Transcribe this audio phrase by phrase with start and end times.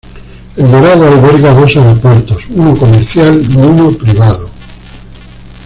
[0.57, 4.49] El Dorado alberga dos aeropuertos, uno comercial y uno privado.